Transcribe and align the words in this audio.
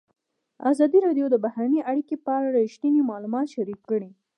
ازادي 0.69 0.99
راډیو 1.05 1.25
د 1.29 1.35
بهرنۍ 1.45 1.79
اړیکې 1.91 2.15
په 2.25 2.31
اړه 2.37 2.49
رښتیني 2.57 3.01
معلومات 3.11 3.47
شریک 3.55 3.79
کړي. 3.89 4.09